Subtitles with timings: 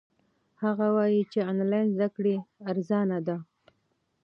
[0.63, 2.35] هغه وایي چې آنلاین زده کړه
[2.69, 3.37] ارزانه ده.